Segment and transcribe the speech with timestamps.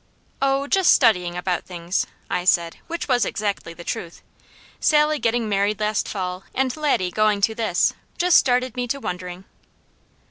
[0.41, 4.23] "Oh just studying about things," I said, which was exactly the truth.
[4.79, 9.45] "Sally getting married last fall, and Laddie going to this, just started me to wondering."